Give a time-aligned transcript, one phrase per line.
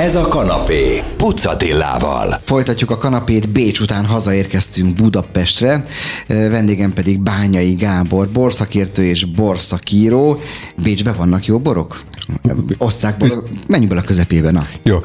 [0.00, 2.40] Ez a kanapé, Pucatillával.
[2.44, 5.84] Folytatjuk a kanapét, Bécs után hazaérkeztünk Budapestre,
[6.26, 10.40] vendégem pedig Bányai Gábor, borszakértő és borszakíró.
[10.82, 12.02] Bécsbe vannak jó borok?
[12.78, 14.66] Osszák borok, menjünk bele a közepébe, na.
[14.82, 14.98] Jó,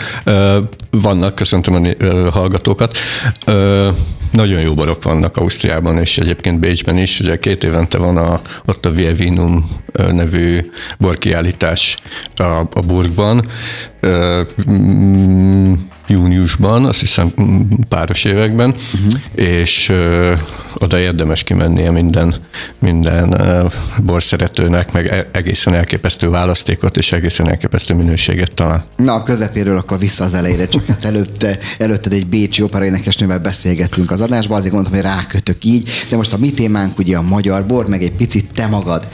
[0.90, 2.98] vannak, köszöntöm a hallgatókat.
[4.36, 7.20] Nagyon jó borok vannak Ausztriában, és egyébként Bécsben is.
[7.20, 9.70] Ugye két évente van a, ott a Vievinum
[10.12, 11.98] nevű borkiállítás
[12.36, 13.46] a, a burgban
[16.08, 17.34] júniusban, azt hiszem
[17.90, 19.46] páros években, uh-huh.
[19.48, 19.92] és
[20.80, 22.36] oda érdemes kimennie minden,
[22.80, 23.36] minden
[24.04, 28.86] borszeretőnek, meg e, egészen elképesztő választékot és egészen elképesztő minőséget talál.
[28.96, 34.12] Na, a közepéről akkor vissza az elejére, csak hát előtte, előtted egy bécsi operaénekesnővel beszélgettünk
[34.12, 37.66] az adásban, azért gondoltam, hogy rákötök így, de most a mi témánk ugye a magyar
[37.66, 39.08] bor, meg egy picit te magad.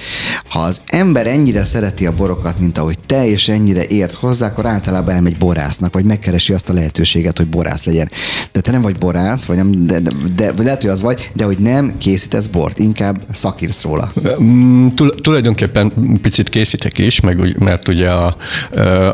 [0.50, 4.66] Ha az ember ennyire szereti a borokat, mint ahogy te, és ennyire ért hozzá, akkor
[4.66, 8.10] általában elmegy borásznak, vagy megkeresi azt a lehetőséget, hogy borász legyen.
[8.52, 11.46] De te nem vagy borász, vagy nem, de, de, de lehet, hogy az vagy, de
[11.56, 14.12] hogy nem készítesz bort, inkább szakírsz róla.
[14.42, 14.88] Mm,
[15.22, 18.36] tulajdonképpen picit készítek is, meg, mert ugye a,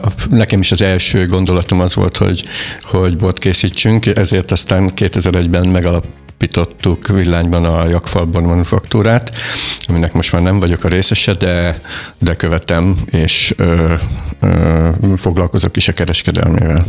[0.02, 2.44] a, nekem is az első gondolatom az volt, hogy,
[2.82, 6.06] hogy bort készítsünk, ezért aztán 2001-ben megalap
[6.40, 9.32] alapítottuk villányban a Jakfalban manufaktúrát,
[9.88, 11.82] aminek most már nem vagyok a részese, de,
[12.20, 13.94] de követem, és ö,
[14.40, 16.86] ö, foglalkozok is a kereskedelmével.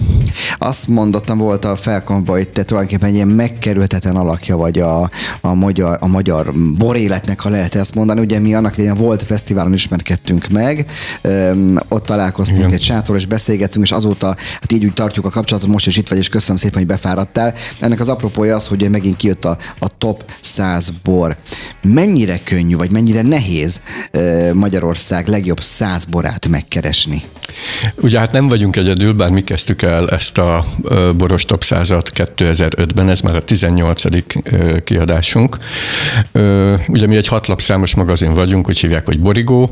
[0.58, 5.10] Azt mondottam volt a felkomba, hogy te tulajdonképpen egy ilyen megkerülhetetlen alakja vagy a,
[5.40, 8.20] a, magyar, a magyar boréletnek, ha lehet ezt mondani.
[8.20, 10.86] Ugye mi annak idején volt fesztiválon ismerkedtünk meg,
[11.22, 12.72] öm, ott találkoztunk Igen.
[12.72, 14.26] egy sátor, és beszélgettünk, és azóta
[14.60, 17.54] hát így úgy tartjuk a kapcsolatot, most is itt vagy, és köszönöm szépen, hogy befáradtál.
[17.80, 21.36] Ennek az apropója az, hogy megint kijött kijött a, a top 100 bor.
[21.82, 23.80] Mennyire könnyű, vagy mennyire nehéz
[24.52, 27.22] Magyarország legjobb 100 borát megkeresni?
[27.94, 30.66] Ugye hát nem vagyunk egyedül, bár mi kezdtük el ezt a
[31.16, 34.02] boros top 100-at 2005-ben, ez már a 18.
[34.84, 35.58] kiadásunk.
[36.88, 39.70] Ugye mi egy hatlapszámos magazin vagyunk, úgy hívják, hogy Borigó,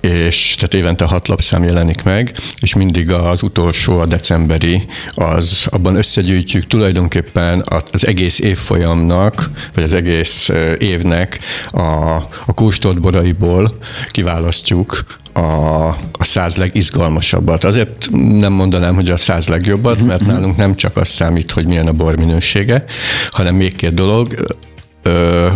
[0.00, 5.96] és tehát évente hat lapszám jelenik meg, és mindig az utolsó, a decemberi, az abban
[5.96, 11.38] összegyűjtjük tulajdonképpen az egész évfolyamnak, vagy az egész évnek
[11.68, 12.14] a,
[12.46, 13.78] a kóstolt boraiból
[14.10, 17.64] kiválasztjuk a, a száz legizgalmasabbat.
[17.64, 21.86] Azért nem mondanám, hogy a száz legjobbat, mert nálunk nem csak az számít, hogy milyen
[21.86, 22.84] a bor minősége,
[23.30, 24.56] hanem még két dolog,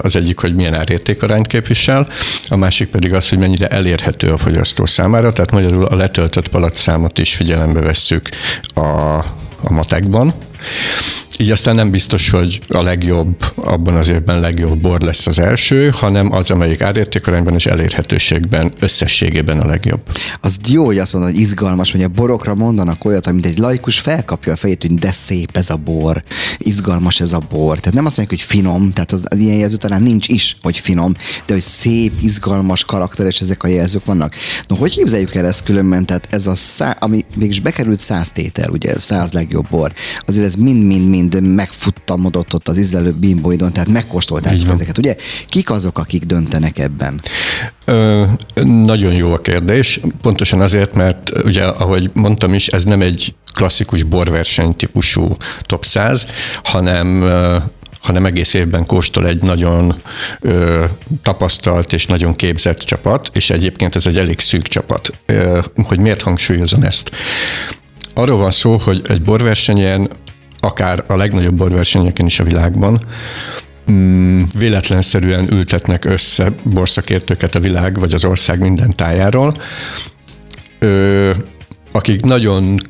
[0.00, 2.08] az egyik, hogy milyen árértékarányt képvisel,
[2.48, 7.18] a másik pedig az, hogy mennyire elérhető a fogyasztó számára, tehát magyarul a letöltött palacszámot
[7.18, 8.28] is figyelembe vesszük
[8.74, 9.16] a,
[9.62, 10.34] a matekban.
[11.38, 15.90] Így aztán nem biztos, hogy a legjobb, abban az évben legjobb bor lesz az első,
[15.94, 20.00] hanem az, amelyik árértékarányban és elérhetőségben összességében a legjobb.
[20.40, 23.98] Az jó, hogy azt mondod, hogy izgalmas, hogy a borokra mondanak olyat, amit egy laikus
[23.98, 26.22] felkapja a fejét, hogy de szép ez a bor,
[26.58, 27.78] izgalmas ez a bor.
[27.78, 30.78] Tehát nem azt mondják, hogy finom, tehát az, az ilyen jelző talán nincs is, hogy
[30.78, 31.14] finom,
[31.46, 34.34] de hogy szép, izgalmas, karakteres ezek a jelzők vannak.
[34.68, 36.06] No, hogy képzeljük el ezt különben?
[36.06, 39.92] Tehát ez a szá, ami mégis bekerült száz tétel, ugye, száz legjobb bor,
[40.26, 45.16] azért ez mind-mind-mind mind megfuttamodott ott az ízlelő bimbóidon, tehát megkóstolták ezeket, ugye?
[45.46, 47.20] Kik azok, akik döntenek ebben?
[47.84, 48.24] Ö,
[48.64, 54.02] nagyon jó a kérdés, pontosan azért, mert ugye, ahogy mondtam is, ez nem egy klasszikus
[54.02, 56.26] borverseny típusú top 100,
[56.62, 57.24] hanem
[58.00, 59.94] hanem egész évben kóstol egy nagyon
[60.40, 60.84] ö,
[61.22, 65.10] tapasztalt és nagyon képzett csapat, és egyébként ez egy elég szűk csapat.
[65.26, 67.10] Ö, hogy miért hangsúlyozom ezt?
[68.14, 70.10] Arról van szó, hogy egy borversenyen
[70.64, 73.00] akár a legnagyobb borversenyeken is a világban,
[73.90, 79.54] mm, véletlenszerűen ültetnek össze borszakértőket a világ vagy az ország minden tájáról,
[81.92, 82.80] akik nagyon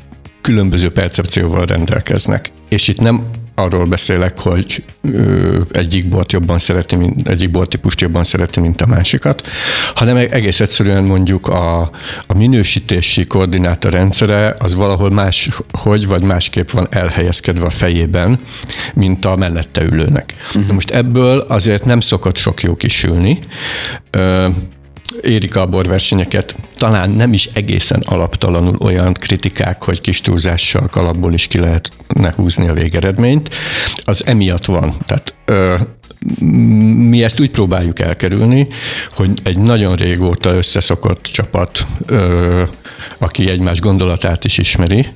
[0.41, 2.50] különböző percepcióval rendelkeznek.
[2.69, 3.25] És itt nem
[3.55, 8.87] arról beszélek, hogy ö, egyik bort jobban szereti, mint, egyik bortípust jobban szereti, mint a
[8.87, 9.49] másikat,
[9.95, 11.81] hanem egész egyszerűen mondjuk a,
[12.27, 18.38] a minősítési koordináta rendszere az valahol más, hogy vagy másképp van elhelyezkedve a fejében,
[18.94, 20.35] mint a mellette ülőnek.
[20.55, 20.73] Uh-huh.
[20.73, 23.38] Most ebből azért nem szokott sok jó kisülni.
[24.11, 24.47] Ö,
[25.23, 31.47] érik a borversenyeket, talán nem is egészen alaptalanul olyan kritikák, hogy kis túlzással kalapból is
[31.47, 33.55] ki lehetne húzni a végeredményt.
[34.05, 34.94] Az emiatt van.
[35.06, 35.75] Tehát ö,
[37.09, 38.67] mi ezt úgy próbáljuk elkerülni,
[39.14, 42.62] hogy egy nagyon régóta összeszokott csapat, ö,
[43.19, 45.06] aki egymás gondolatát is ismeri,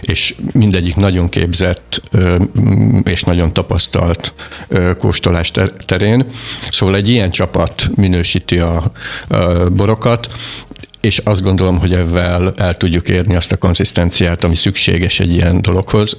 [0.00, 2.00] és mindegyik nagyon képzett
[3.04, 4.32] és nagyon tapasztalt
[4.98, 5.50] kóstolás
[5.86, 6.24] terén.
[6.70, 8.92] Szóval egy ilyen csapat minősíti a
[9.72, 10.30] borokat,
[11.00, 15.62] és azt gondolom, hogy ezzel el tudjuk érni azt a konzisztenciát, ami szükséges egy ilyen
[15.62, 16.16] dologhoz,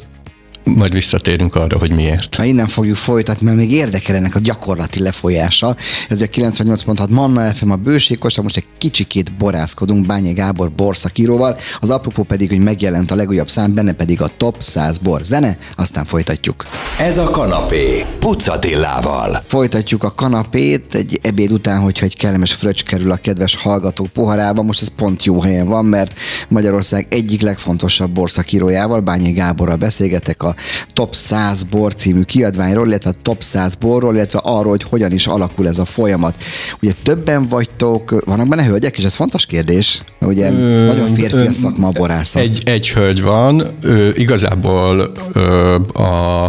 [0.66, 2.36] majd visszatérünk arra, hogy miért.
[2.36, 5.76] Ha innen fogjuk folytatni, mert még érdekel ennek a gyakorlati lefolyása.
[6.10, 11.90] Ez a 98.6 Manna FM a bőségkosra, most egy kicsikét borászkodunk Bányi Gábor borszakíróval, az
[11.90, 16.06] apropó pedig, hogy megjelent a legújabb szám, benne pedig a top 100 bor zene, aztán
[16.06, 16.66] folytatjuk.
[17.00, 19.44] Ez a kanapé, Pucatillával.
[19.48, 24.62] Folytatjuk a kanapét egy ebéd után, hogyha egy kellemes fröccs kerül a kedves hallgatók poharába.
[24.62, 26.20] Most ez pont jó helyen van, mert
[26.50, 30.55] Magyarország egyik legfontosabb borszakírójával, Bányi Gáborral beszélgetek a
[30.94, 35.28] Top 100 bor című kiadványról, illetve a Top 100 borról, illetve arról, hogy hogyan is
[35.28, 36.36] alakul ez a folyamat.
[36.82, 41.54] Ugye többen vagytok, vannak benne hölgyek, és ez fontos kérdés, ugye ö, nagyon férfi a
[41.54, 42.42] szakma a borászat.
[42.42, 46.44] Egy, egy hölgy van, ö, igazából ö, a,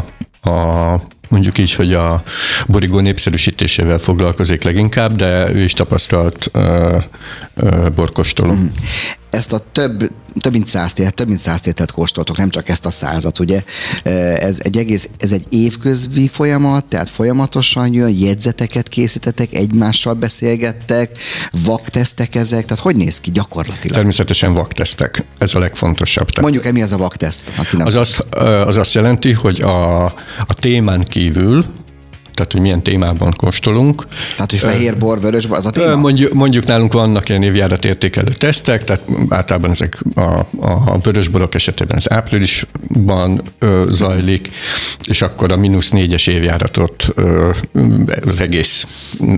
[0.50, 2.23] a mondjuk így, hogy a
[2.67, 7.02] borigó népszerűsítésével foglalkozik leginkább, de ő is tapasztalt uh,
[7.56, 8.52] uh, borkostoló.
[8.52, 8.67] Mm
[9.37, 10.11] ezt a több,
[10.41, 13.62] több mint száz tételt, több mint száz tételt kóstoltok, nem csak ezt a százat, ugye?
[14.38, 21.19] Ez egy egész, ez egy évközvi folyamat, tehát folyamatosan jön, jegyzeteket készítetek, egymással beszélgettek,
[21.65, 23.97] vaktesztek ezek, tehát hogy néz ki gyakorlatilag?
[23.97, 26.31] Természetesen vaktesztek, ez a legfontosabb.
[26.31, 27.43] Tehát Mondjuk, mi az a vakteszt?
[27.79, 28.21] Az azt,
[28.67, 30.05] az azt jelenti, hogy a,
[30.47, 31.67] a témán kívül
[32.37, 34.06] tehát hogy milyen témában kóstolunk.
[34.35, 35.97] Tehát, hogy fehér bor, vörös bor, az a téma?
[35.97, 41.97] Mondjuk, mondjuk nálunk vannak ilyen évjárat értékelő tesztek, tehát általában ezek a, a vörösborok esetében
[41.97, 44.50] az áprilisban ö, zajlik,
[45.09, 47.50] és akkor a mínusz négyes évjáratot ö,
[48.27, 48.87] az egész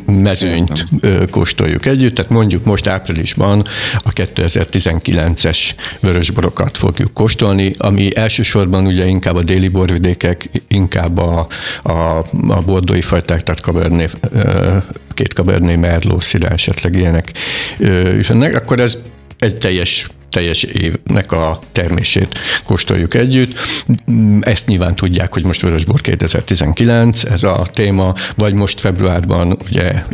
[0.06, 3.64] mezőnyt ö, kóstoljuk együtt, tehát mondjuk most áprilisban
[3.98, 5.58] a 2019-es
[6.00, 11.46] vörösborokat fogjuk kóstolni, ami elsősorban ugye inkább a déli borvidékek, inkább a,
[11.82, 14.20] a, a bor bordói fajták, tehát Cabernet,
[15.14, 17.32] két Cabernet Merlot, Szira esetleg ilyenek
[18.18, 18.98] és ennek, akkor ez
[19.38, 23.58] egy teljes teljes évnek a termését kóstoljuk együtt.
[24.40, 30.04] Ezt nyilván tudják, hogy most Vörösbor 2019, ez a téma, vagy most februárban, ugye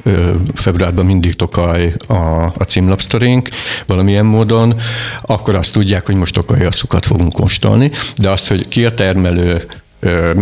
[0.55, 3.49] februárban mindig Tokaj a, a címlapsztorénk
[3.87, 4.75] valamilyen módon,
[5.21, 9.67] akkor azt tudják, hogy most Tokaj asszukat fogunk kóstolni, de azt, hogy ki a termelő,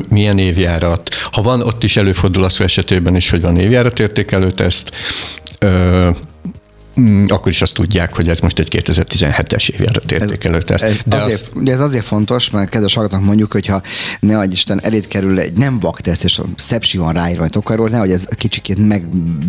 [0.09, 1.15] milyen évjárat.
[1.31, 4.91] Ha van, ott is előfordul az esetében is, hogy van évjárat értékelő teszt,
[7.01, 10.83] Mm, akkor is azt tudják, hogy ez most egy 2017-es évjárat értékelő teszt.
[10.83, 11.69] Ez, ez, azért, az...
[11.69, 13.83] ez azért fontos, mert kedves hallgatók mondjuk, hogyha
[14.21, 18.11] ne adj Isten elét kerül egy nem vakteszt, és a szepsi van ráírva arról, nehogy
[18.11, 19.07] ez kicsikét meg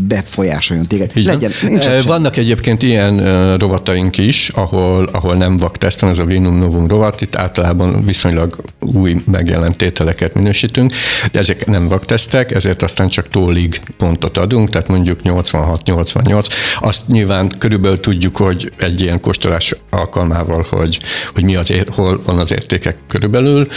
[0.08, 1.12] befolyásoljon téged.
[1.16, 6.20] Így Legyen, nincs e, Vannak egyébként ilyen rovataink is, ahol, ahol nem vakteszt van, ez
[6.20, 10.94] a Vinum Novum rovat, itt általában viszonylag új megjelent tételeket minősítünk,
[11.32, 16.48] de ezek nem vaktesztek, ezért aztán csak tólig pontot adunk, tehát mondjuk 86-88,
[16.80, 21.00] azt nyilván nyilván körülbelül tudjuk, hogy egy ilyen kóstolás alkalmával, hogy,
[21.34, 23.68] hogy mi az, hol van az értékek körülbelül,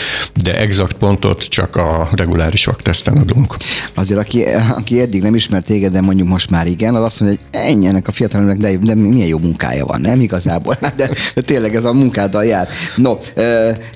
[0.43, 3.57] de exakt pontot csak a reguláris vakteszten adunk.
[3.95, 4.45] Azért, aki,
[4.77, 7.87] aki eddig nem ismert téged, de mondjuk most már igen, az azt mondja, hogy ennyi
[7.87, 10.79] ennek a fiatalnak, de, de milyen jó munkája van, nem igazából?
[10.97, 12.69] De, de tényleg ez a munkáddal jár.
[12.97, 13.19] No,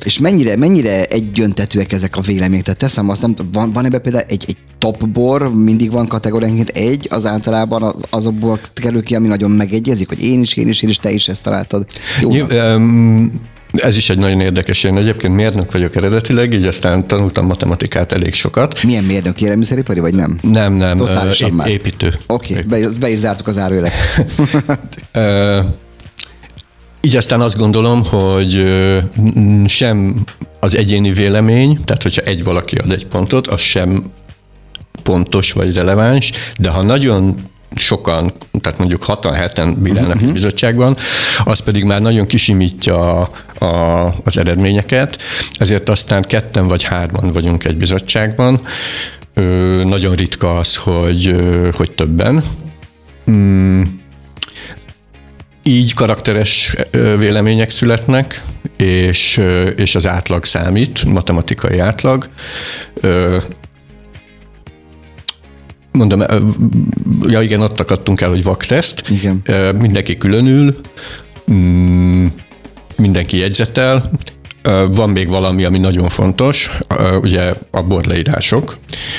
[0.05, 2.65] és mennyire, mennyire egyöntetőek ezek a vélemények?
[2.65, 6.69] Tehát teszem azt, nem, van, van ebbe például egy, egy top bor, mindig van kategóriánként
[6.69, 10.83] egy, az általában az, azokból kerül ki, ami nagyon megegyezik, hogy én is, én is,
[10.83, 11.87] én is, te is ezt találtad.
[12.21, 12.47] Jó,
[13.73, 14.85] ez is egy nagyon érdekes.
[14.85, 18.83] Én egyébként mérnök vagyok eredetileg, így aztán tanultam matematikát elég sokat.
[18.83, 19.41] Milyen mérnök?
[19.41, 20.39] Élelmiszeripari, vagy nem?
[20.43, 20.97] Nem, nem.
[20.97, 21.69] Totálisan már.
[21.69, 22.15] Építő.
[22.27, 23.93] Oké, okay, be, be is zártuk az árujelek.
[27.03, 28.65] Így aztán azt gondolom, hogy
[29.67, 30.25] sem
[30.61, 34.05] az egyéni vélemény, tehát hogyha egy valaki ad egy pontot, az sem
[35.11, 37.35] pontos vagy releváns, de ha nagyon
[37.75, 40.31] sokan, tehát mondjuk 6-7-en bírálnak uh-huh.
[40.31, 40.97] a bizottságban,
[41.45, 43.29] az pedig már nagyon kisimítja a,
[43.65, 48.61] a, az eredményeket, ezért aztán ketten vagy hárman vagyunk egy bizottságban.
[49.35, 49.43] Ö,
[49.85, 51.35] nagyon ritka az, hogy,
[51.77, 52.45] hogy többen.
[53.31, 53.83] Mm,
[55.63, 56.75] így karakteres
[57.19, 58.43] vélemények születnek,
[58.77, 59.41] és,
[59.77, 62.29] és az átlag számít, matematikai átlag
[65.93, 66.23] mondom,
[67.27, 69.03] ja igen, ott akadtunk el, hogy vakteszt.
[69.09, 69.43] Igen.
[69.79, 70.81] Mindenki különül,
[71.53, 72.27] mm,
[72.97, 74.11] mindenki jegyzetel,
[74.93, 76.71] van még valami, ami nagyon fontos,
[77.21, 78.79] ugye a borleírások,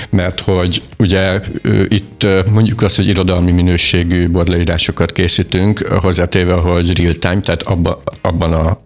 [0.09, 1.39] mert hogy ugye
[1.87, 8.53] itt mondjuk azt, hogy irodalmi minőségű borleírásokat készítünk, hozzátéve, hogy real time, tehát abba, abban
[8.53, 8.79] a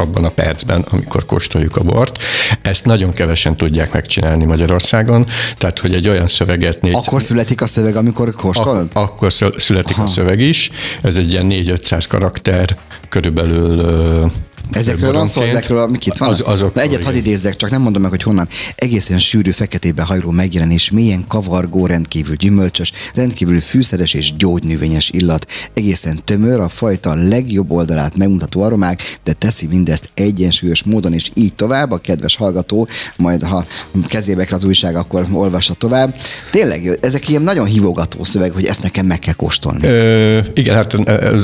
[0.00, 2.18] abban a percben, amikor kóstoljuk a bort.
[2.62, 5.26] Ezt nagyon kevesen tudják megcsinálni Magyarországon,
[5.56, 6.82] tehát hogy egy olyan szöveget...
[6.82, 8.88] Négy, akkor születik a szöveg, amikor kóstolod?
[8.92, 10.02] Ak- akkor születik Aha.
[10.02, 10.70] a szöveg is.
[11.02, 12.76] Ez egy ilyen 4-500 karakter,
[13.08, 14.30] körülbelül
[14.72, 16.28] Ezekről van szó, ezekről, mik itt van?
[16.28, 18.48] Az, azok, Na egyet hadd idézzek, csak nem mondom meg, hogy honnan.
[18.74, 25.46] Egészen sűrű, feketébe hajló megjelenés, mélyen kavargó, rendkívül gyümölcsös, rendkívül fűszeres és gyógynövényes illat.
[25.74, 31.54] Egészen tömör, a fajta legjobb oldalát megmutató aromák, de teszi mindezt egyensúlyos módon, és így
[31.54, 31.90] tovább.
[31.90, 33.64] A kedves hallgató, majd ha
[34.08, 36.14] kezébe kell az újság, akkor olvassa tovább.
[36.50, 39.86] Tényleg, ezek ilyen nagyon hívogató szöveg, hogy ezt nekem meg kell kóstolni.
[39.86, 40.92] Ö, igen, hát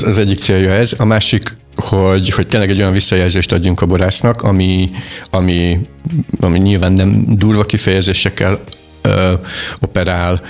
[0.03, 0.93] az egyik célja ez.
[0.97, 4.91] A másik hogy, hogy tényleg egy olyan visszajelzést adjunk a borásznak, ami,
[5.31, 5.79] ami,
[6.39, 8.59] ami nyilván nem durva kifejezésekkel
[9.01, 9.33] ö,
[9.79, 10.41] operál.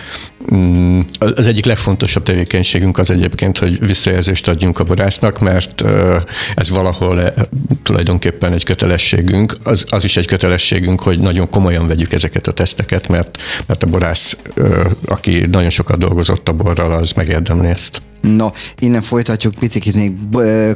[0.54, 6.18] Mm, az egyik legfontosabb tevékenységünk az egyébként, hogy visszajelzést adjunk a borásznak, mert ö,
[6.56, 7.34] ez valahol e,
[7.84, 9.58] tulajdonképpen egy kötelességünk.
[9.64, 13.88] Az, az is egy kötelességünk, hogy nagyon komolyan vegyük ezeket a teszteket, mert, mert a
[13.88, 18.02] borász, ö, aki nagyon sokat dolgozott a borral, az megérdemli ezt.
[18.36, 20.18] No, innen folytatjuk, picit még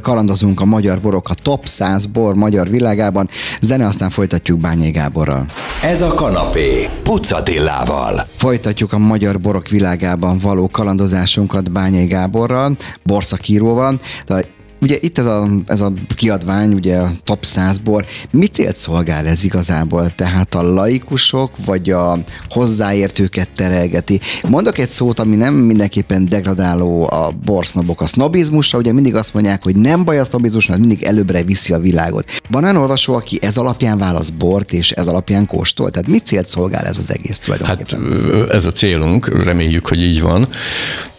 [0.02, 3.28] kalandozunk a magyar borok, a top 100 bor magyar világában.
[3.60, 5.46] Zene, aztán folytatjuk Bányai Gáborral.
[5.82, 8.26] Ez a kanapé, Pucatillával.
[8.36, 14.00] Folytatjuk a magyar borok világában való kalandozásunkat Bányai Gáborral, borszakíróval.
[14.26, 14.44] De
[14.82, 19.44] Ugye itt ez a, ez a kiadvány, ugye a top 100-ból, mi célt szolgál ez
[19.44, 20.12] igazából?
[20.14, 24.20] Tehát a laikusok, vagy a hozzáértőket terelgeti?
[24.48, 28.00] Mondok egy szót, ami nem mindenképpen degradáló a borsznobok.
[28.00, 31.72] A sznobizmusra ugye mindig azt mondják, hogy nem baj a sznobizmus, mert mindig előbbre viszi
[31.72, 32.30] a világot.
[32.50, 35.90] Van olyan olvasó, aki ez alapján válasz bort, és ez alapján kóstol?
[35.90, 38.00] Tehát mit célt szolgál ez az egész tulajdonképpen?
[38.40, 40.48] Hát ez a célunk, reméljük, hogy így van.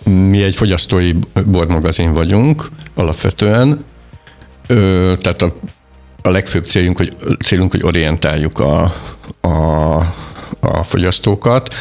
[0.03, 1.13] Mi egy fogyasztói
[1.45, 3.83] bormagazin vagyunk alapvetően,
[4.67, 5.53] Ö, tehát a,
[6.21, 7.13] a legfőbb célunk, hogy,
[7.45, 8.93] célunk, hogy orientáljuk a,
[9.41, 9.95] a,
[10.59, 11.73] a fogyasztókat.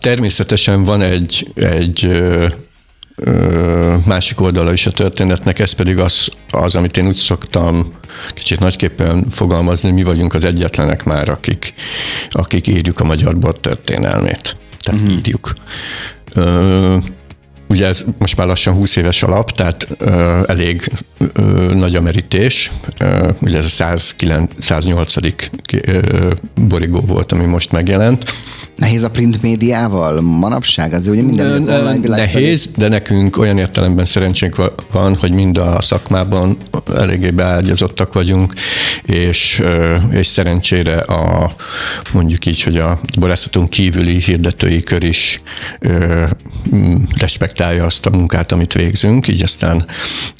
[0.00, 2.46] Természetesen van egy, egy ö,
[3.16, 7.92] ö, másik oldala is a történetnek, ez pedig az, az, amit én úgy szoktam
[8.34, 11.74] kicsit nagyképpen fogalmazni, mi vagyunk az egyetlenek már, akik,
[12.30, 14.56] akik írjuk a magyar bor történelmét.
[14.80, 15.16] Tehát uh-huh.
[15.16, 15.52] írjuk.
[16.34, 16.96] Ö,
[17.68, 21.42] Ugye ez most már lassan 20 éves alap, tehát ö, elég ö,
[21.74, 22.70] nagy a merítés.
[22.98, 25.14] Ö, ugye ez a 109, 108.
[25.82, 28.24] Ö, borigó volt, ami most megjelent.
[28.76, 30.92] Nehéz a print médiával manapság?
[30.92, 32.74] Az ugye minden az online világ Nehéz, felé.
[32.76, 34.56] de nekünk olyan értelemben szerencsénk
[34.92, 36.56] van, hogy mind a szakmában
[36.94, 38.52] eléggé beágyazottak vagyunk,
[39.02, 39.62] és,
[40.10, 41.54] és szerencsére a
[42.12, 45.42] mondjuk így, hogy a borászaton kívüli hirdetői kör is
[47.18, 49.86] respektálja azt a munkát, amit végzünk, így aztán,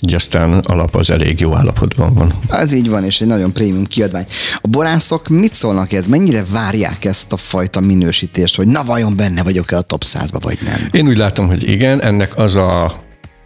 [0.06, 2.32] így aztán alap az elég jó állapotban van.
[2.50, 4.26] Ez így van, és egy nagyon prémium kiadvány.
[4.60, 6.06] A borászok mit szólnak ez?
[6.06, 8.24] Mennyire várják ezt a fajta minősítést?
[8.26, 10.88] Erősítést, hogy na vajon benne vagyok-e a top 100-ba, vagy nem?
[10.90, 12.84] Én úgy látom, hogy igen, ennek az a,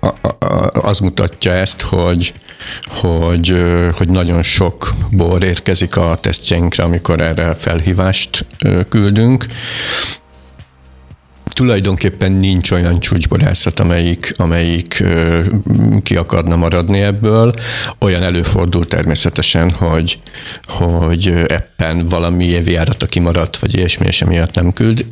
[0.01, 2.33] a, a az mutatja ezt, hogy,
[2.89, 3.55] hogy,
[3.97, 8.47] hogy nagyon sok bor érkezik a tesztjeinkre, amikor erre felhívást
[8.89, 9.47] küldünk
[11.53, 15.05] tulajdonképpen nincs olyan csúcsborászat, amelyik, amelyik
[16.03, 17.55] ki akarna maradni ebből.
[18.01, 20.19] Olyan előfordul természetesen, hogy,
[20.67, 25.05] hogy eppen valami évjárata kimaradt, vagy ilyesmi, és emiatt nem küld.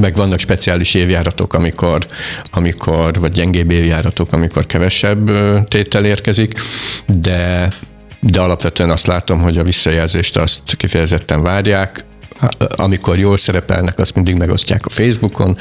[0.00, 2.06] Meg vannak speciális évjáratok, amikor,
[2.52, 5.30] amikor vagy gyengébb évjáratok, amikor kevesebb
[5.68, 6.58] tétel érkezik,
[7.06, 7.68] de
[8.26, 12.04] de alapvetően azt látom, hogy a visszajelzést azt kifejezetten várják,
[12.76, 15.56] amikor jól szerepelnek, azt mindig megosztják a Facebookon,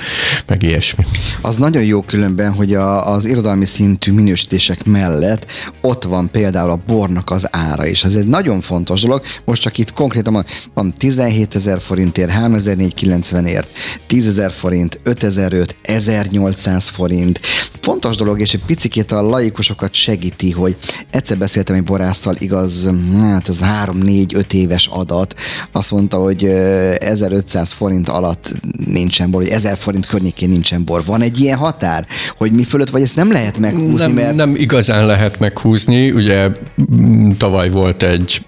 [0.47, 1.05] meg ilyesmi.
[1.41, 5.51] Az nagyon jó különben, hogy a, az irodalmi szintű minősítések mellett
[5.81, 8.03] ott van például a bornak az ára is.
[8.03, 9.21] Ez egy nagyon fontos dolog.
[9.45, 13.67] Most csak itt konkrétan van 17 ezer forintért, 3490 ért,
[14.07, 17.39] 10 ezer forint, 5005, 1800 forint.
[17.81, 20.75] Fontos dolog, és egy picit a laikusokat segíti, hogy
[21.09, 22.89] egyszer beszéltem egy borásszal, igaz,
[23.21, 25.35] hát ez 3-4-5 éves adat,
[25.71, 26.62] azt mondta, hogy
[26.97, 28.53] 1500 forint alatt
[28.85, 31.03] nincsen bor, vagy 1000 forint környékén nincsen bor.
[31.05, 32.05] Van egy ilyen határ,
[32.37, 33.95] hogy mi fölött, vagy ezt nem lehet meghúzni?
[33.95, 34.35] Nem, mert...
[34.35, 36.11] nem igazán lehet meghúzni.
[36.11, 36.49] Ugye
[37.37, 38.45] tavaly volt egy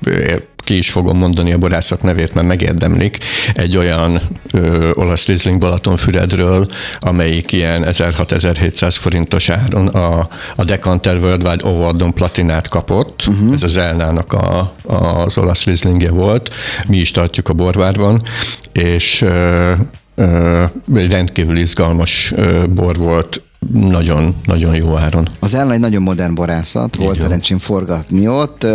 [0.65, 3.17] ki is fogom mondani a borászok nevét, mert megérdemlik,
[3.53, 6.67] egy olyan ö, olasz Riesling Balatonfüredről,
[6.99, 13.53] amelyik ilyen 1600-1700 forintos áron a, a Decanter Worldwide Awardon platinát kapott, uh-huh.
[13.53, 16.53] ez az Elnának a, a, az olasz Rieslingje volt,
[16.87, 18.21] mi is tartjuk a borvárban,
[18.71, 19.73] és ö,
[20.95, 22.33] egy rendkívül izgalmas
[22.69, 23.41] bor volt,
[23.73, 25.27] nagyon, nagyon jó áron.
[25.39, 28.67] Az ellen egy nagyon modern borászat, volt szerencsém forgatni ott.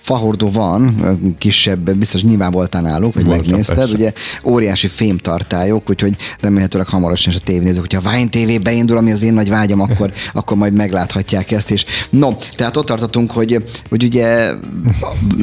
[0.00, 0.94] Fahordó van,
[1.38, 3.76] kisebb, biztos nyilván voltál náluk, hogy Voltam, megnézted.
[3.76, 3.94] persze.
[3.94, 4.12] Ugye
[4.44, 9.22] óriási fémtartályok, úgyhogy remélhetőleg hamarosan is a tévénézők, hogyha a Vine TV beindul, ami az
[9.22, 11.84] én nagy vágyam, akkor, akkor majd megláthatják ezt is.
[12.10, 14.52] No, tehát ott tartottunk, hogy, hogy ugye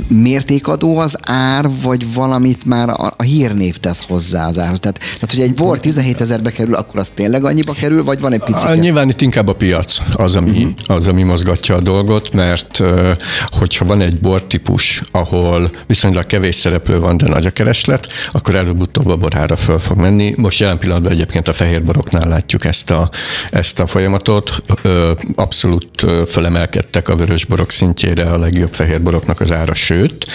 [0.08, 4.80] mértékadó az ár, vagy valamit már a, a hírnév tesz hozzá az árhoz.
[4.80, 8.34] Tehát, tehát hogy egy bor 17 ezerbe kerül, akkor az tényleg annyiba kerül, vagy van
[8.34, 8.66] egy pici?
[8.88, 10.72] A, nyilván itt inkább a piac az, ami, uh-huh.
[10.88, 12.84] az, ami mozgatja a dolgot, mert
[13.46, 19.08] hogyha van egy bortípus, ahol viszonylag kevés szereplő van, de nagy a kereslet, akkor előbb-utóbb
[19.08, 20.34] a borára föl fog menni.
[20.38, 23.10] Most jelen pillanatban egyébként a fehér boroknál látjuk ezt a,
[23.50, 24.62] ezt a folyamatot.
[25.36, 30.26] Abszolút fölemelkedtek a vörösborok szintjére a legjobb fehér boroknak az ára, sőt,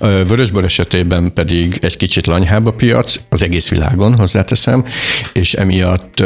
[0.00, 4.84] ö, vörösbor esetében pedig egy kicsit lanyhább a piac, az egész világon hozzáteszem,
[5.32, 6.22] és emiatt,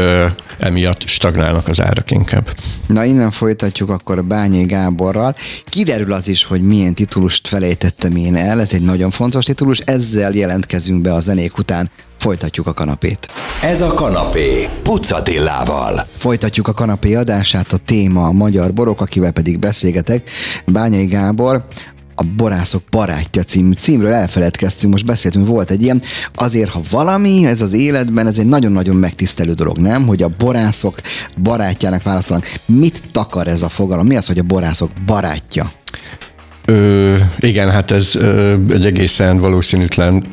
[0.59, 2.49] emiatt stagnálnak az árak inkább.
[2.87, 5.35] Na innen folytatjuk akkor a Bányai Gáborral.
[5.65, 10.33] Kiderül az is, hogy milyen titulust felejtettem én el, ez egy nagyon fontos titulus, ezzel
[10.33, 11.91] jelentkezünk be a zenék után.
[12.19, 13.29] Folytatjuk a kanapét.
[13.63, 16.07] Ez a kanapé Pucatillával.
[16.17, 20.31] Folytatjuk a kanapé adását, a téma a magyar borok, akivel pedig beszélgetek.
[20.67, 21.65] Bányai Gábor,
[22.15, 26.03] a Borászok barátja című címről elfeledkeztünk, most beszéltünk, volt egy ilyen,
[26.35, 30.07] azért ha valami, ez az életben, ez egy nagyon-nagyon megtisztelő dolog, nem?
[30.07, 31.01] Hogy a borászok
[31.43, 32.47] barátjának választanak.
[32.67, 34.07] Mit takar ez a fogalom?
[34.07, 35.73] Mi az, hogy a borászok barátja?
[36.67, 40.25] Ö, igen, hát ez ö, egy egészen valószínűtlen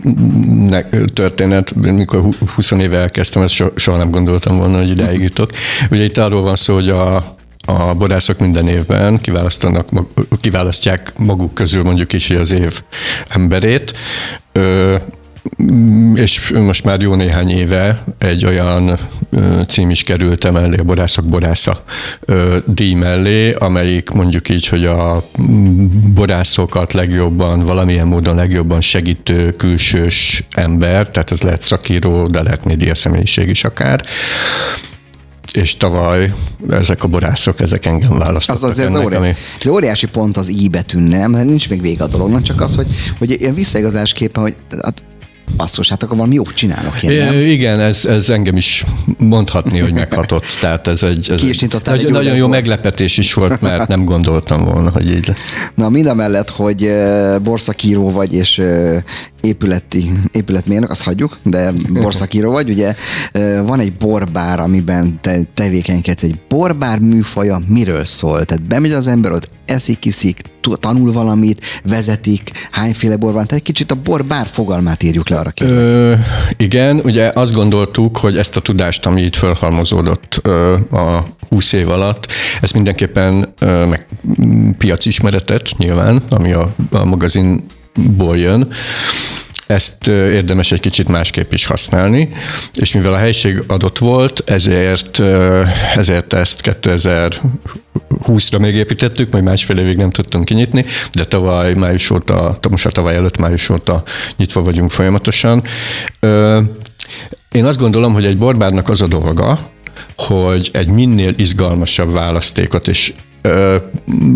[0.68, 1.76] ne- történet.
[1.76, 5.50] Mikor hu- 20 éve elkezdtem, ezt so, soha nem gondoltam volna, hogy idáig jutok.
[5.92, 7.36] Ugye itt arról van szó, hogy a,
[7.66, 9.90] a borászok minden évben kiválasztanak,
[10.40, 12.82] kiválasztják maguk közül mondjuk is az év
[13.28, 13.94] emberét.
[14.52, 14.96] Ö,
[16.16, 19.00] és most már jó néhány éve egy olyan
[19.68, 21.84] cím is került emellé, a Borászok Borásza
[22.66, 25.24] díj mellé, amelyik mondjuk így, hogy a
[26.14, 32.96] borászokat legjobban, valamilyen módon legjobban segítő külsős ember, tehát ez lehet szakíró, de lehet média
[32.96, 34.04] személyiség is akár.
[35.54, 36.34] És tavaly
[36.70, 40.38] ezek a borászok, ezek engem választottak Az azért az ennek, óriási, ami- egy óriási pont
[40.38, 41.32] az i betűn, nem?
[41.32, 45.02] Nincs még vége a dolognak, csak az, hogy, hogy ilyen visszaigazásképpen, hogy hát,
[45.58, 47.34] basszus, hát akkor valami jót csinálok én, nem?
[47.34, 48.86] É, Igen, ez, ez engem is
[49.18, 50.44] mondhatni, hogy meghatott.
[50.62, 52.52] Tehát ez egy, ez egy nyitottál egy nagyon, jó üvegbort.
[52.52, 55.54] meglepetés is volt, mert nem gondoltam volna, hogy így lesz.
[55.76, 59.02] Na, mind a mellett, hogy eh, borszakíró vagy, és eh,
[59.42, 62.96] épületi, épületmérnök, azt hagyjuk, de borszakíró vagy, ugye
[63.64, 66.24] van egy borbár, amiben te tevékenykedsz.
[66.24, 68.46] Egy borbár műfaja miről szól?
[68.46, 70.42] Tehát bemegy az ember, ott eszik, iszik,
[70.80, 75.50] tanul valamit, vezetik, hányféle bor van, tehát egy kicsit a borbár fogalmát írjuk le arra
[75.50, 75.78] kérlek.
[75.78, 76.14] Ö,
[76.58, 81.90] igen, ugye azt gondoltuk, hogy ezt a tudást, ami itt felhalmozódott ö, a 20 év
[81.90, 82.28] alatt,
[82.62, 84.06] ezt mindenképpen ö, meg
[84.78, 87.06] piacismeretet nyilván, ami a, a
[87.94, 88.74] magazinból jön,
[89.68, 92.30] ezt érdemes egy kicsit másképp is használni,
[92.74, 95.20] és mivel a helység adott volt, ezért,
[95.96, 102.60] ezért ezt 2020-ra még építettük, majd másfél évig nem tudtunk kinyitni, de tavaly május óta,
[102.70, 104.04] most a tavaly előtt május óta
[104.38, 105.64] nyitva vagyunk folyamatosan.
[107.52, 109.60] Én azt gondolom, hogy egy borbárnak az a dolga,
[110.18, 112.92] hogy egy minél izgalmasabb választékot
[113.42, 113.76] ö,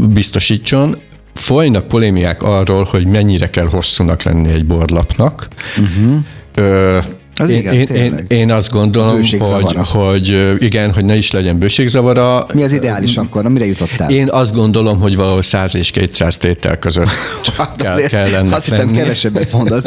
[0.10, 0.98] biztosítson,
[1.36, 5.48] Folynak polémiák arról, hogy mennyire kell hosszúnak lenni egy borlapnak.
[5.78, 6.18] Uh-huh.
[6.56, 7.00] Ö,
[7.38, 11.58] Az én, igen, én, én, én azt gondolom, hogy, hogy igen, hogy ne is legyen
[11.58, 12.46] bőségzavara.
[12.54, 13.44] Mi az ideális akkor?
[13.44, 14.10] Na, mire jutottál?
[14.10, 17.10] Én azt gondolom, hogy valahol 100 és 200 tétel között
[17.58, 19.86] Hát kell, azért kellene azt hittem kevesebbet mondasz.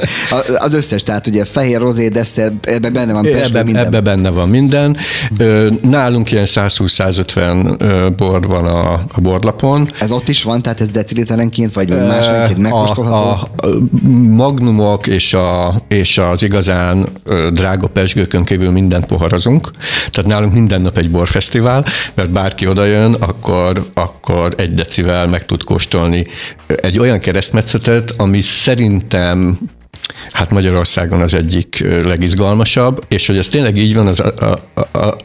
[0.58, 3.87] Az összes, tehát ugye fehér, rozé, desszer, ebben benne van pesgő, Ebben, minden.
[3.87, 4.96] ebbe benne van minden.
[5.82, 9.90] Nálunk ilyen 120-150 ö, bor van a, a borlapon.
[10.00, 11.94] Ez ott is van, tehát ez deciliterenként, vagy a,
[12.56, 13.14] megkóstolható?
[13.14, 13.68] a, a
[14.28, 17.06] magnumok és, a, és az igazán
[17.53, 19.70] drága pesgőkön kívül mindent poharazunk.
[20.11, 25.64] Tehát nálunk minden nap egy borfesztivál, mert bárki odajön, akkor, akkor egy decivel meg tud
[25.64, 26.27] kóstolni
[26.66, 29.59] egy olyan keresztmetszetet, ami szerintem
[30.31, 34.61] hát Magyarországon az egyik legizgalmasabb, és hogy ez tényleg így van, az, a,
[34.92, 35.16] a,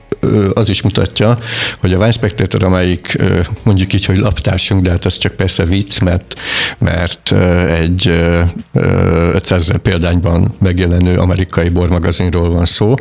[0.54, 1.38] az is mutatja,
[1.80, 3.18] hogy a Wine Spectator, amelyik
[3.64, 6.34] mondjuk így, hogy laptársunk, de hát az csak persze vicc, mert,
[6.78, 7.32] mert
[7.70, 8.42] egy ö,
[8.74, 12.96] ö, 500 ezer példányban megjelenő amerikai bormagazinról van szó.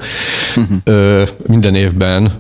[0.85, 2.33] Ö, Minden évben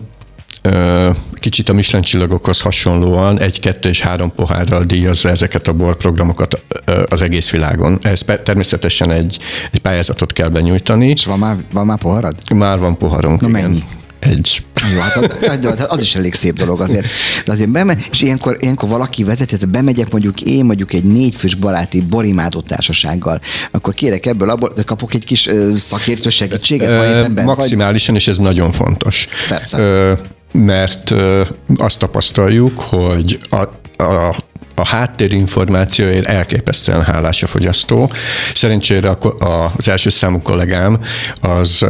[1.34, 6.62] kicsit a Michelin csillagokhoz hasonlóan egy, kettő és három pohárral díjazza ezeket a borprogramokat
[7.08, 7.98] az egész világon.
[8.02, 9.38] Ez természetesen egy,
[9.70, 11.08] egy pályázatot kell benyújtani.
[11.08, 12.36] És van már, van már poharad?
[12.54, 13.62] Már van poharunk, Na igen.
[13.62, 13.82] mennyi?
[14.18, 14.64] Egy,
[14.94, 17.06] Jó, hát az, az, az is elég szép dolog azért.
[17.44, 21.54] De azért beme, és ilyenkor, ilyenkor valaki vezeti, tehát bemegyek mondjuk én mondjuk egy négyfős
[21.54, 23.40] baráti borimádó társasággal,
[23.70, 27.56] akkor kérek ebből, abból, de kapok egy kis ö, szakértő segítséget, ha éppen bent vagy.
[27.56, 29.28] Maximálisan, és ez nagyon fontos.
[29.48, 29.78] Persze.
[29.78, 30.12] Ö,
[30.52, 31.42] Mert ö,
[31.76, 33.62] azt tapasztaljuk, hogy a,
[34.04, 34.36] a
[34.74, 38.10] a háttérinformációért elképesztően hálás a fogyasztó.
[38.54, 40.98] Szerencsére a az első számú kollégám
[41.40, 41.86] az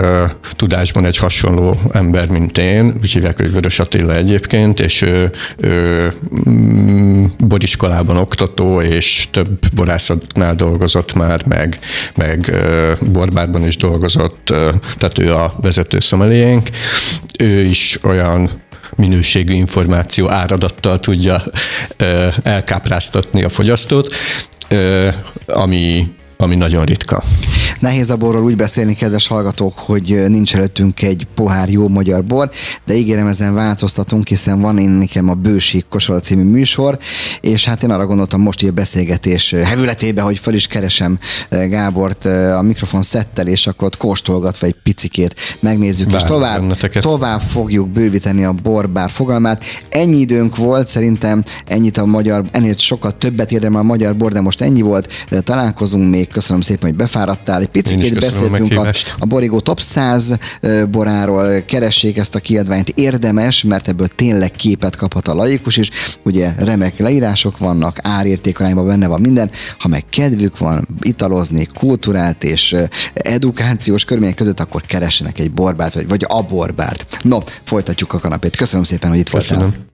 [0.57, 6.13] tudásban egy hasonló ember, mint én, úgy hívják, hogy Vörös Attila egyébként, és ő, ő
[6.49, 11.79] mm, boriskolában oktató, és több borászatnál dolgozott már, meg,
[12.17, 14.45] meg uh, borbárban is dolgozott,
[14.99, 16.69] tehát ő a vezető szomeliénk.
[17.39, 18.51] Ő is olyan
[18.97, 21.45] minőségű információ áradattal tudja
[22.43, 24.15] elkápráztatni a fogyasztót,
[25.47, 27.23] ami, ami nagyon ritka.
[27.81, 32.51] Nehéz a borról úgy beszélni, kedves hallgatók, hogy nincs előttünk egy pohár jó magyar bor,
[32.87, 36.99] de ígérem, ezen változtatunk, hiszen van én nekem a Bőség Kosara című műsor,
[37.41, 42.25] és hát én arra gondoltam most így a beszélgetés hevületébe, hogy fel is keresem Gábort
[42.57, 47.03] a mikrofon szettel, és akkor ott kóstolgatva egy picikét megnézzük, és Várjuk tovább, benneteket.
[47.03, 49.65] tovább fogjuk bővíteni a borbár fogalmát.
[49.89, 54.41] Ennyi időnk volt, szerintem ennyit a magyar, ennél sokkal többet érdemel a magyar bor, de
[54.41, 55.13] most ennyi volt.
[55.45, 57.61] Találkozunk még, köszönöm szépen, hogy befáradtál.
[57.61, 63.63] Egy picit beszéltünk a, a Borigó Top 100 ö, boráról, keressék ezt a kiadványt, érdemes,
[63.63, 65.91] mert ebből tényleg képet kaphat a laikus is.
[66.25, 69.51] Ugye remek leírások vannak, árértékarányban benne van minden.
[69.79, 72.77] Ha meg kedvük van italozni, kulturált és
[73.13, 77.19] edukációs körülmények között, akkor keressenek egy borbárt, vagy, vagy a borbárt.
[77.23, 78.57] No, folytatjuk a kanapét.
[78.57, 79.59] Köszönöm szépen, hogy itt voltál.
[79.59, 79.91] Köszönöm.